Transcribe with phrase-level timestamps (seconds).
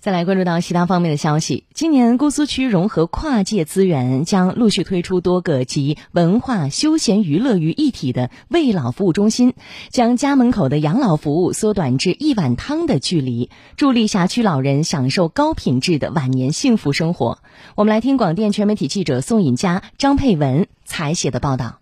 [0.00, 1.64] 再来关注到其他方面的消息。
[1.74, 9.52] 今年姑苏区融合跨界资源，将陆续推出多个集文化、休闲、娱乐于一体的慰老服务中心，
[9.90, 17.40] 将家门口的养老服务缩短至一碗汤的距离，助力辖区老人享受高品质的晚年幸福生活。
[17.74, 21.79] 我们来听广电全媒体记者宋颖佳、张佩文采写的报道。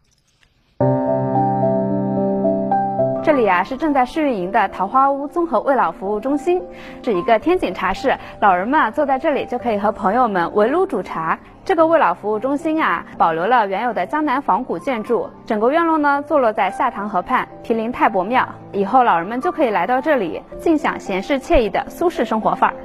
[3.29, 6.62] 这里啊是正在试运营的桃花坞综合慰老服务中心，
[7.02, 11.38] 是一个天井茶室，老人们啊坐在这里就可以和朋友们围炉煮茶。
[11.62, 22.76] 这个慰老服务中心啊保留了原有的江南仿古建筑，整个院落呢坐落在下塘河畔，毗邻太伯庙，以后老人们就可以来到这里，尽享闲适惬意的苏式生活范儿。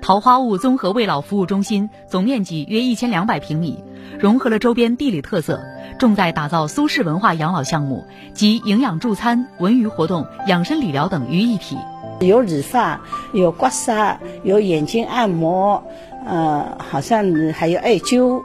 [0.00, 3.84] 桃花坞综合慰老服务中心总面积约一千两百平米，
[4.18, 5.60] 融合了周边地理特色。
[5.98, 11.76] 重在打造苏式文化养老项目，集营养助餐、文娱活动、养生理疗等于一体。
[12.20, 13.00] 有理发，
[13.32, 15.82] 有刮痧，有眼睛按摩，
[16.26, 18.42] 呃，好像还有艾灸，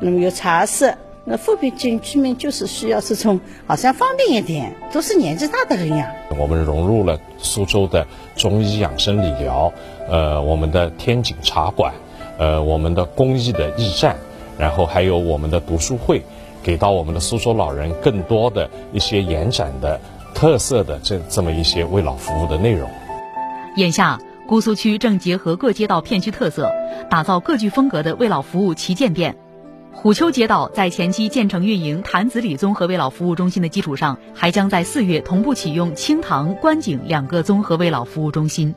[0.00, 0.94] 那么有茶室。
[1.24, 6.10] 那富平景区面就是需要这种，好像方便一点，都是年纪大的人呀。
[6.38, 9.70] 我们融入了苏州的中医养生理疗，
[10.08, 11.92] 呃，我们的天井茶馆，
[12.38, 14.16] 呃，我们的公益的驿站，
[14.58, 16.22] 然后还有我们的读书会。
[16.60, 19.98] 给到我们的苏州老人更多的一些延展的
[20.34, 22.90] 特色的这这么一些为老服务的内容。
[23.76, 26.70] 眼下，姑苏区正结合各街道片区特色，
[27.08, 29.36] 打造各具风格的为老服务旗舰店。
[29.92, 38.74] 虎丘街道在前期建成运营潭子里综合慰老服务中心的基础上，还将在四月同步启用清塘、观景两个综合慰老服务中心。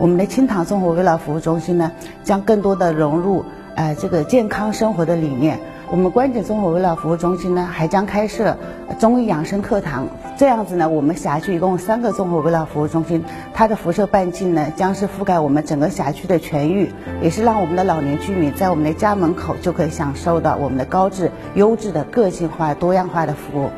[0.00, 1.92] 我们的清塘综合慰老服务中心呢，
[2.24, 3.44] 将更多的融入
[3.78, 5.60] 呃这个健康生活的理念。
[5.88, 8.56] 我们关节综合慰老服务中心呢，还将开设
[8.98, 10.08] 中医养生课堂。
[10.36, 16.90] 这样子呢，我们辖区一共三个综合慰老服务中心，它的辐射半径呢，将是覆盖我们整个辖区的全域，
[17.22, 23.70] 也是让我们的老年居民在我们的家门口就可以享受到我们的高质、优质的个性化、多样化的服务。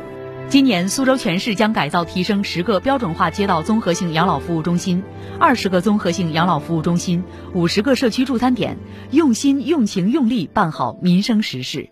[0.51, 5.01] 今年，苏州全市将改造提升十个标准化街道综合性养老服务中心，
[5.39, 7.23] 二十个综合性养老服务中心，
[7.53, 8.77] 五十个社区助餐点，
[9.11, 11.89] 用心、用情、用力办好民生实事。